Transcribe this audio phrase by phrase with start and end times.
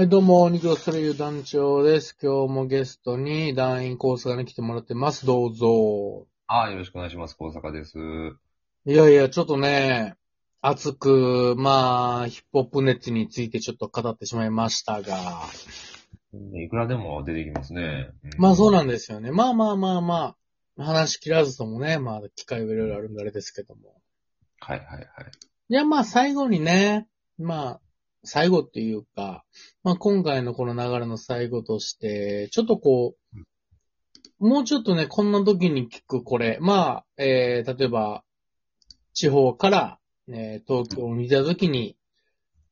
[0.00, 2.16] はい、どうも、二条スレユ団長です。
[2.22, 5.26] 今日もゲストに団員コースがに来てもらってます。
[5.26, 6.26] どうぞ。
[6.46, 7.36] あよろしくお願いします。
[7.36, 7.98] 高坂です。
[8.86, 10.14] いやいや、ちょっとね、
[10.62, 15.42] 熱く、まあ、ヒップホップ熱についてちょっと語ってしまいましたが。
[16.54, 18.08] いくらでも出てきますね。
[18.38, 19.30] まあそうなんでですよね。
[19.30, 20.34] まあまあまあま
[20.78, 24.00] あ、話し切らずともね、まあ、機会はいろいろあるんであれですけども。
[24.60, 25.06] はいはいはい。
[25.68, 27.06] いや、まあ最後にね、
[27.36, 27.80] まあ、
[28.24, 29.44] 最後っていうか、
[29.82, 33.14] まあ今回のこの流れの最後として、ちょっとこ
[34.40, 38.24] う、もうちょっとね、こんな時に聞くこれ、まあ、えー、例えば、
[39.12, 41.96] 地方から、えー東京にいた時に、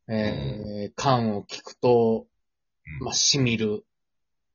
[0.08, 2.26] えー、感を聞くと、
[3.00, 3.84] うんまあ、しみる。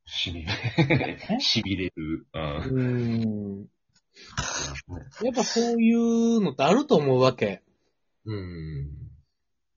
[0.05, 0.49] しびれ、
[1.39, 2.27] しびれる。
[2.34, 2.75] う。
[2.75, 3.70] うんん。
[5.23, 7.62] やっぱそういうのってあると思うわけ。
[8.25, 9.12] うん。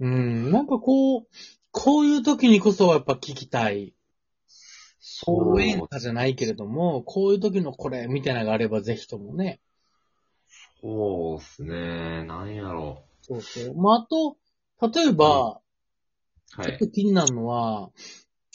[0.01, 0.51] うん。
[0.53, 1.27] なんかこう、
[1.71, 3.95] こういう時にこそやっぱ聞きたい。
[4.99, 9.61] そう応援歌じゃないけれども、こういう時のこれみたいなのがあればぜひともね。
[10.83, 12.25] そうっすね。
[12.25, 13.77] なんやろそうそう。
[13.77, 14.37] まあ、あと、
[15.01, 15.61] 例えば、
[16.57, 16.60] う。
[16.60, 16.88] はいちょっと。
[16.88, 17.91] 気になるのは、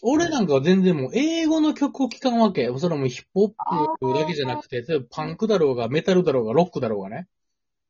[0.01, 2.71] 俺なんかは全然もう英語の曲を聴かんわけ。
[2.77, 7.27] それはもうヒップホップだけじゃなくて、例えばパンクだろうが、メタルだろうが、ロックだろうがね。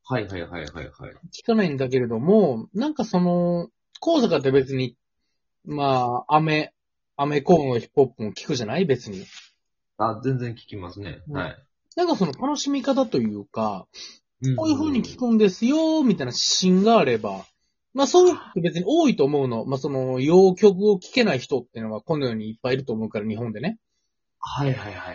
[0.04, 0.90] はいはいはいはいはい。
[1.32, 3.68] 聞かないんだけれども、なんかその、
[4.00, 4.96] 高坂って別に、
[5.64, 6.72] まあ、アメ、
[7.16, 8.84] アメコーンのヒップホップも聞くじゃない？
[8.84, 9.24] 別に。
[9.98, 11.22] あ、全然聞きますね。
[11.28, 11.56] うんはい。
[11.94, 13.86] なんかその楽しみ方というか、
[14.44, 17.44] んこういう風に聞くんですよ、みたいな指針があれば、
[17.94, 19.64] まあそういう人って別に多いと思うの。
[19.66, 23.78] まあその、洋曲を聴けない人っていうのはこの世にいっぱいいると思うから、日本でね。
[24.40, 25.14] はいはいはいはい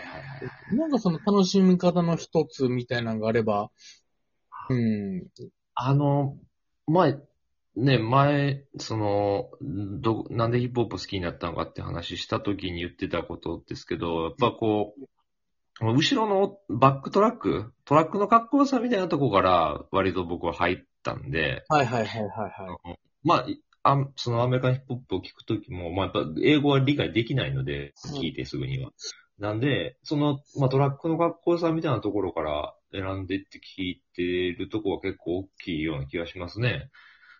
[0.72, 0.76] い。
[0.76, 3.70] なんかその楽しみ方の一つみたいなのがあれば、
[4.68, 5.26] うん。
[5.74, 6.36] あの、
[6.86, 7.18] 前、
[7.76, 15.06] ね、前、その、ど、なんでヒップホップ好きになったのかって話した時に言ってたことですけど、やっぱこう、
[15.80, 22.98] 後ろのバックトラック、トラックのかっこよさみたいなとこから割と僕は入ったんで、はいはいはいはいはい。
[23.22, 23.46] まあ、
[23.84, 28.90] あそのアメリカンヒップホップを聞くときも、まあやっぱ英語は理解できないので、うん聞いてすぐには。
[29.38, 36.90] なんで、その、まあトラックのかっこよさみたいなところから選んでって聞いてるとこは結構大きいような気がしますね。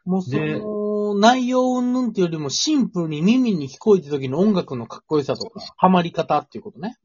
[0.04, 6.97] もうそでの、内容云々っていうよりもシンプルに耳に聞こえた時の音楽のかっこよさとか、ハマり方っていうことね。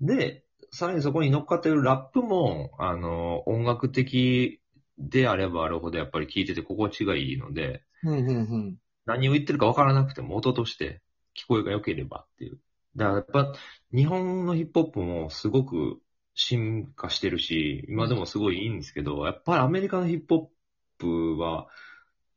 [0.00, 4.60] で、さらにそこに乗っかってるラップも、あの、音楽的
[4.98, 8.76] であればあるほどやっぱり聞いてて心地がいいので、うんうんうん。
[9.06, 11.00] 何を言ってるかわからなくても音として
[11.36, 12.58] 聞こえが良ければっていう。
[12.96, 13.52] だからやっぱ
[13.92, 15.98] 日本のヒップホップもすごく
[16.34, 20.50] 進化してるし、今でもすごいいいんですけど、やっぱりアメリカのヒップホ
[20.98, 21.68] ップは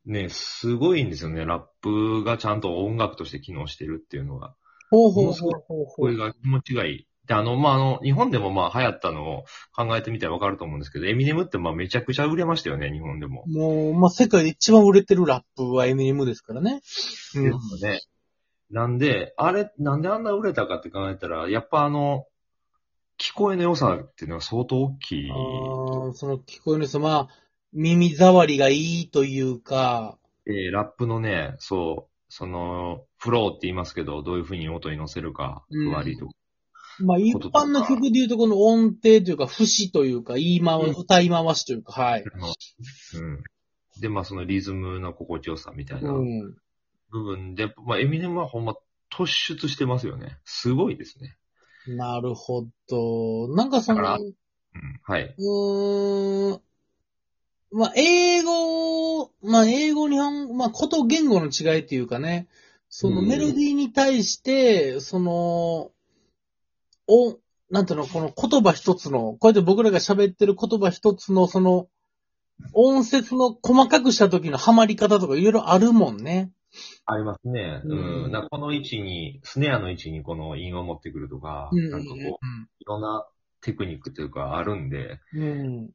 [0.06, 1.44] ね、すごいんですよね。
[1.44, 4.54] ラップがちゃんと音楽として機能してるっていうのが。
[4.90, 5.86] ほうほうほうほうほう。
[5.86, 7.06] これが気持ちがいい。
[7.26, 9.44] で、あの、まあ、あの、日本でもまあ流行ったのを
[9.76, 13.44] 考えてみたらわかると思うんですけど、エミネムってまあめちゃくちゃ売れましたよね、日本でも。
[13.46, 16.80] もう、まあ、世界で一番売れてるラップはエミネムですからね。
[17.34, 17.50] うん。
[17.82, 18.00] ね。
[18.70, 22.24] なんで、あれ、なんであんな売れたかって考えたら、やっぱあの、
[23.18, 25.30] 聞こえの良さっていうのは相当大きい。
[25.30, 27.28] あーその聞こえる人、まあ、
[27.72, 36.32] 耳障りがいいというか、えーラップのね、そう、その、フローって言いますけど、どういう風に音に乗せるか、うんふわりとか。
[37.00, 42.22] まあ、一般の曲で言うとこの音程というか、節というか、言い回、うん歌い回しというか、はい。
[42.22, 43.42] うん。
[44.00, 46.54] で、まあそのリズムの心地よさみたいなうん。
[47.10, 48.74] 部分で、まあエミネムはほんま
[49.12, 50.38] 突出してますよね。
[50.44, 51.37] すごいですね。
[51.88, 53.48] なるほど。
[53.54, 54.34] なんかそだからの、うん。
[55.02, 55.34] はい。
[55.36, 56.60] うーん。
[57.70, 62.48] まあ、英語、まあ、英語、日本、まあ、こと言語の違いっていうかね、
[62.88, 65.90] そのうんメロディーに対して、その、
[67.06, 67.38] お、
[67.70, 71.88] なんていうの、この言葉一つの、こうやって僕らが喋ってる言葉一つの、その、
[72.72, 76.50] 音節の細かくした時のハマり方とかいろいろあるもんね。
[77.06, 77.82] ありますね。
[77.84, 78.32] ううんん。
[78.32, 82.18] なこの位置に、スネアの位置にこの韻を持ってくるとか、うんなんかこう、
[82.80, 83.26] いろんな
[83.60, 85.90] テクニックというかあるんで、うん。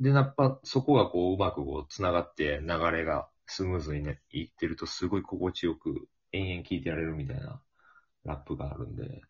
[0.00, 7.60] で、やっぱそこがこう、うまくこう、繋がって流れがスムーズにね、いってるとすごい心地よく、延々聴いてられるみたいな
[8.24, 9.22] ラップがあるんで。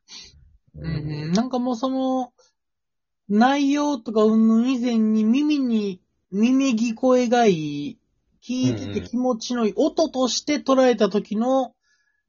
[0.75, 2.32] うん、なんかもうその、
[3.28, 8.00] 内容とかうんぬん以前に耳に、耳聞こえがいい、
[8.42, 11.75] 聞いてて気持ちのいい、音として捉えた時の、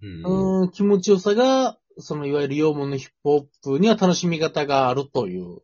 [0.01, 0.61] うん。
[0.63, 5.59] うん、気持ちよさが、そのいわゆる洋物のヒップホップには楽しみ方があるという。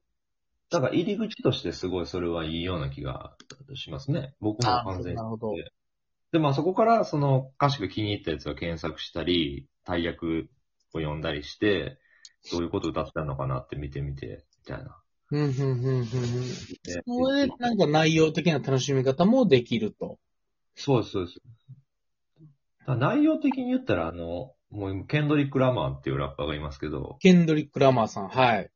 [0.70, 3.36] だから入り口としてすごいそれはいいような気が
[3.76, 4.36] しますね。
[4.42, 5.54] 僕も完全になるほど。
[6.32, 10.50] で、まあそこからその歌詞が気に入ったやつを検索したり、大役
[10.94, 11.98] を読んだりして、
[12.52, 14.98] どういうこと歌ってたのかなって見てみて、みたいな。
[15.32, 16.02] うん、うん、うん、うん。
[16.02, 16.08] ね
[17.06, 20.20] それで、なんか内容的な楽しみ方もできると。
[20.78, 21.40] そうです、そうです。
[22.82, 28.70] だから内容的に言ったら、あの、もう今ケンドリック・ラマーっていうラッパーがいますけど、ケンドリック・ラマーさん、はい。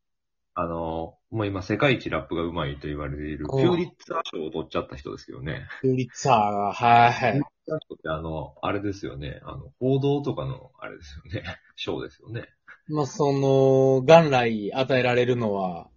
[0.54, 5.68] あの、もう今世界一ラップが上手いと言われている、うんピューリッツァー賞を取っちゃった人ですよね。
[5.82, 7.12] プリッツァーが、はい。
[7.12, 9.40] ピューリッツァー賞ってあの、あれですよね。
[9.44, 11.44] あの、報道とかの、あれですよね。
[11.76, 12.50] 賞ですよね。
[12.88, 15.90] まあ、その、元来与えられるのは、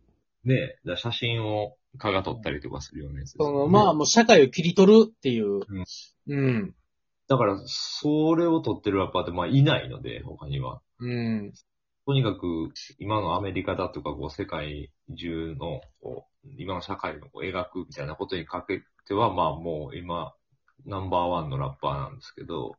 [0.45, 5.55] ねえ、だから写真を蚊が撮ったりとかするようなやつですその、まあ、もう社会を切り取るっていう。
[5.55, 5.85] うん。
[6.29, 6.75] うん。
[7.29, 10.81] だから、それを撮ってるラッパーって、まあ、いないので、他には。
[10.99, 11.53] うん。
[12.07, 20.35] とにかく、今のアメリカだとか、こう、世界中の、こう、今の社会をこう描くみたいなことにかけては、まあ、もう今、
[20.85, 22.77] ナンバーワンのラッパーなんですけど、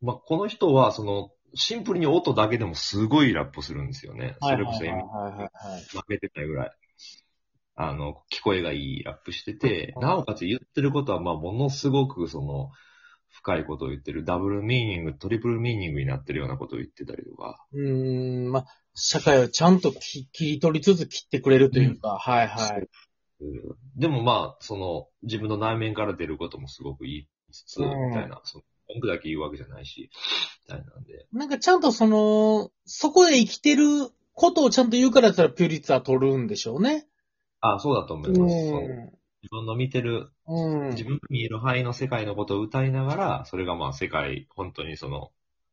[0.00, 4.36] まあ、この人は、その、シンプルに音だけでもすごいラップするんですよね。
[4.40, 5.82] それこそ、はいはいはいはい。
[5.82, 6.70] 負けてないぐらい。
[7.76, 12.70] あの、聞こえがいいラップしてて、うんなおかつ言ってることは、まあ、ものすごく、その、
[13.30, 22.80] 深いことを言ってる、ダブルミーニング、トリプルミーニングになってるようなことを言ってたりとか、うーん、まあ、社会をちゃんとき切り取りつつ切ってくれるというか、はいはい。
[22.80, 22.86] うん
[23.96, 30.10] でもまあ、その、自分の内面から出ることもすごく言いつつ、うんみたいな、その、文句だけ言うわけじゃないし、
[30.68, 31.26] みたいなんで。
[31.32, 37.06] なんかちゃんとその、そこで生きてることをちゃんと言うからだったらピュリッツァー取るんでしょうね。
[37.60, 38.54] あそうだと思ういます。
[39.42, 40.90] 自分の見てる、うん。
[40.90, 45.30] 自分が見える範囲の世界のことを歌いながら、それがまあ世界、本当にその、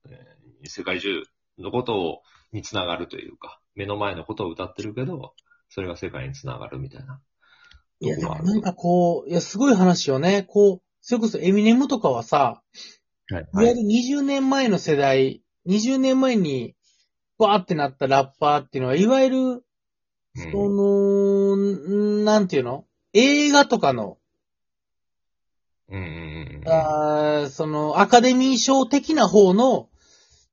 [0.10, 1.24] えー世界中
[1.60, 5.34] のことを、につながるというか、目の前のことを歌ってるけど、
[5.69, 7.22] それが世界につながるみたいな。
[8.00, 10.44] いや、でもなんかこう、いや、すごい話よね。
[10.44, 12.63] こう、それこそエミネムとかはさ、
[13.30, 13.48] はい。
[13.54, 16.75] いわゆる20年前の世代、20年前に、
[17.38, 19.62] バーってなったラッパーっていうのは、いわゆる、うん
[20.38, 22.86] その、んなんていうの？
[23.13, 24.18] 映画とかの、
[25.89, 26.69] うんうんうんうん。
[26.69, 29.89] あーその、アカデミー賞的な方の、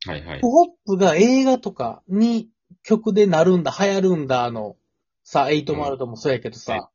[0.07, 0.39] はいはい。
[0.39, 0.47] ヒップ。
[0.47, 2.49] ホップが映画とかに
[2.83, 4.77] 曲でなるんだ、流行るんだ、あの、
[5.23, 6.91] さ、エイトマルトもそうやけどさ、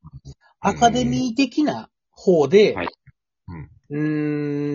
[0.59, 2.87] アカデミー的な方で、はい。
[3.47, 3.69] うん。
[3.89, 3.99] うー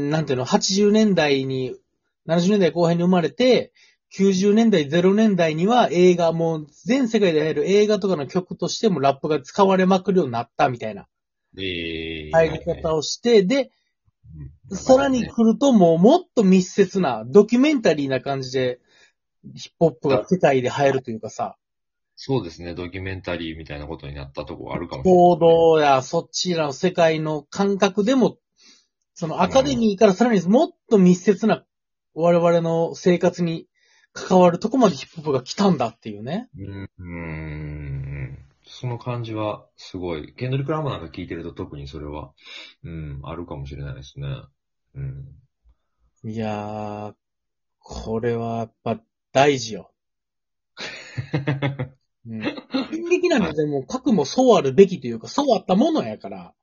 [0.08, 1.74] ん、なんていうの、80年代に、
[2.26, 3.72] 70年代後半に生まれて、
[4.16, 11.08] 90年代、0年代には映画、もう全世界で流行る映画とかの曲としてもラップが使われまくるようになったみたいな。
[11.56, 13.70] えー、入り方をして、で、
[14.70, 14.76] うん。
[14.76, 18.78] さらに来るともうもっと密接な、ドキュメンタリーな感じで、
[19.54, 21.56] ヒップホップが世界で流行るというかさ、
[22.16, 25.24] そうですね、ドキュメンタリーみたいなことになったとこあるかもしれない。
[25.24, 28.38] 報道やそっちらの世界の感覚でも、
[29.14, 31.64] そのアカデミーからさらにもっと密接な
[32.14, 33.66] 我々の生活に
[34.14, 36.48] 関わるとこまでヒップホップが来たんだっていうね。
[36.56, 38.38] うん、ん。
[38.66, 40.32] その感じはすごい。
[40.34, 42.30] ケンドリック・ラマーなんか聞いてると特にそれは、
[42.84, 44.28] うん、あるかもしれないですね。
[44.94, 46.30] うん。
[46.30, 47.14] いやー、
[47.80, 49.00] これはやっぱ
[49.32, 49.90] 大事よ。
[52.26, 52.42] うん。
[52.42, 56.54] 演劇なんてでも核もそうあるべきというか、そうあったものやから。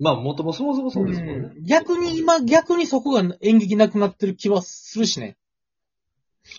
[0.00, 1.52] まあ、もともそもそもそうですもんね。
[1.54, 5.36] うん逆に今、逆にそこが演劇なくなってる気はするしね。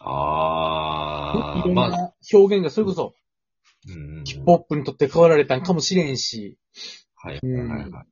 [0.01, 3.13] ああ、いろんまあ、な表現がそれこそ、
[3.87, 4.23] うん。
[4.23, 6.57] ヒップホップにとって変わられたんかもしれんし。
[7.15, 8.05] はい、うんはい、はい。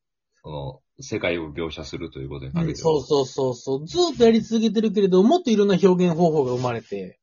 [0.44, 3.88] その、世界を描写するということにかけてはそうそうそうそう。
[3.88, 7.20] ずーっとやり続けてるけれど、もっといろんな表現方法が生まれて。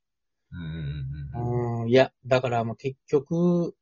[0.53, 1.83] うんうんうん。
[1.83, 3.75] うん、いや、だからもう結局、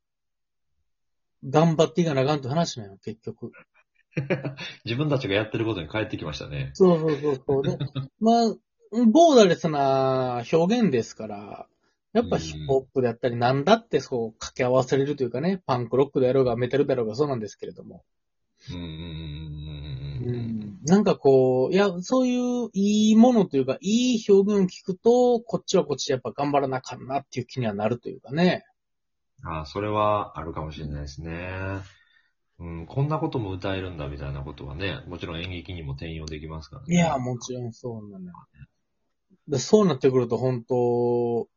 [1.45, 3.53] 頑張っていかなあかんって話なの、結局。
[4.85, 6.71] 自分たちがやってることに帰ってきましたね。
[6.75, 7.63] そうそうそうそう。
[7.63, 7.79] で、
[8.21, 8.55] まあ、
[8.93, 11.67] ボーダレスな表現ですから、
[12.13, 18.05] やっぱヒップホップであったり、なんだってそう掛け合わせれるというかね、パンクロックであろうがメタルだろうがそうなんですけれども。
[18.73, 28.65] うんなんかこう、いや、そういういいものというか、いい表現を聞くと、こっちはこっちでやっぱ頑張らなあかんなっていう気にはなるというかね。
[29.45, 31.51] ああ、それはあるかもしれないですね。
[32.59, 36.97] うん、こんなことも歌えるんだみたいなことはね、もちろん演劇にも転用できますからね。
[36.97, 38.33] いや、もちろんそうなのよ。
[39.49, 41.49] でそうなってくると、本当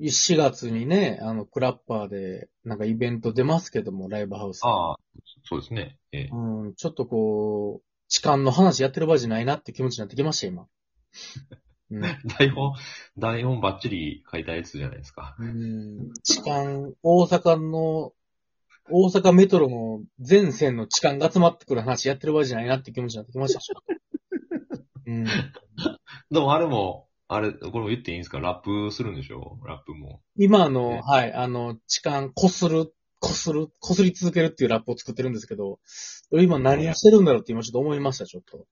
[0.00, 4.60] 4月にね、あの、クラッパーで、なんかイベント出ますけども、ライブハウス。
[4.64, 4.96] ああ、
[5.44, 5.98] そうですね。
[6.12, 6.30] ええ。
[6.32, 10.66] うん、ちょっとこう、痴漢の話やってる場合じゃないなって気持ちになってきました、今。
[11.90, 12.02] うん
[12.38, 12.74] 台本、
[13.16, 15.34] 台本バッチリ書いたやつじゃないですか。
[15.38, 18.12] うん痴漢、大阪の
[18.90, 23.72] 大阪メトロの全線の痴漢が集まってくる話やってる場合じゃないなって気持ちになってきましたし。
[25.06, 25.26] うん。
[26.30, 28.40] でもあれも、あれ、これも言っていいんですか？
[28.40, 29.58] ラップするんでしょ？
[29.66, 30.22] ラップも。
[30.36, 35.78] 今あの、ねはい、あの、痴漢こする、こする、こすり続けるっていうラップを作ってるんですけど、
[36.30, 38.66] 俺今何をしてるんだろうって今ちょっと思いました、ちょっと。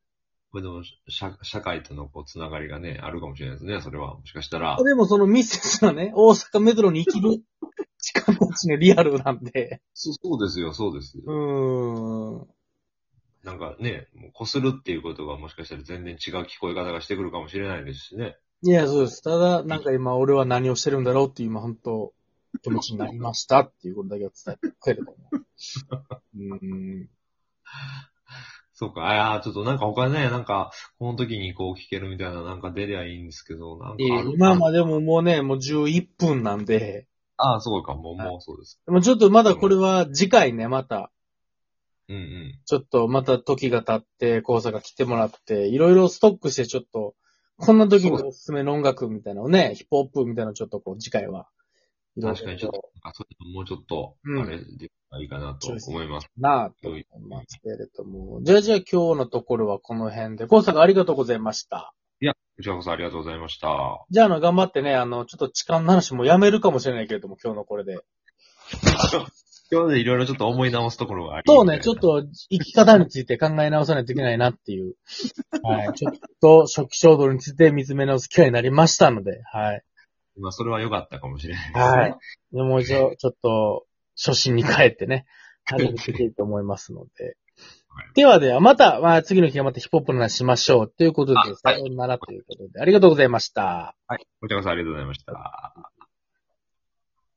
[0.53, 4.15] これでも、社社会とのこう、つながりがね、あるかもしれないですね、それは。
[4.19, 4.77] もしかしたら。
[4.83, 7.43] でもそのミセスはね、大阪メトロに生きる
[7.99, 11.25] 痴漢たちのリアルなんで、そうそうですよ、そうですよ。
[11.27, 12.56] うーん。
[13.47, 18.37] なんかね、もうこするっていうことがもしかしたら全然違う聞こえ方がしてくるかもしれないですしね。
[18.63, 19.23] いや、そうです。
[19.23, 22.13] ただ、なんか今俺は何をしてるんだろうっていう今本当
[22.63, 25.37] 気持ちになりましたっていうことだけを伝えてくれればもう。
[25.37, 27.09] うーん。
[28.73, 38.81] そうか、ああ、ちょっとなんか他ね、なんか、この時にこう聞けるみたいななんか出りゃいいんですけど、なんかある今までももうね、もう11分なんで、ああ、そうか、もう、はいもうそうです。
[38.87, 41.11] でもちょっとまだこれは次回ね、また、
[42.09, 42.61] うんうん。
[42.65, 47.15] ちょっとまた時が経って、講座が来てもらって、いろいろストックしてちょっと、
[47.59, 51.49] こんな時におすすめの音楽みたいなのをね、ヒップホップみたいなのをちょっとこう次回は、
[52.21, 52.83] 確かにちょっと、
[53.13, 56.29] そういうのもうちょっと、うんあれでいいかなと思います。
[56.37, 58.41] なあと思いますけれども。
[58.43, 61.95] じゃあじゃあ今日のところはこの辺で、講座がありがとうございました。
[62.57, 64.07] こちらこそありがとうございました。
[64.09, 67.99] じゃああの、頑張ってね、あの、ちょっと痴漢の話もやめるかもしれないけれども、今日のこれで。
[69.71, 71.97] 今日でいろいろちょっと思い直すところがありそうね、ちょっ。
[71.97, 74.95] と生き方について考え直さないといけないなっていう。
[75.63, 75.93] はい。
[75.95, 79.83] ちょっと初期衝動について見つめ直す機会になりましたので、はい。
[80.39, 81.85] まあ、それは良かったかもしれないですね。
[81.85, 82.17] はい。
[82.53, 85.27] でもう一度、ちょっと、初心に帰ってね、
[85.65, 87.37] 始めていきたいと思いますので。
[88.15, 90.89] ではでは、また、まあ、次の日はまたヒップホップの話しましょう。
[90.89, 93.97] ということで、さようならということで、ありがとうございました。
[94.07, 94.27] はい。
[94.41, 95.91] こちらこそありがとうございました。